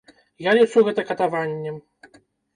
[0.45, 1.79] Я лічу гэта катаваннем.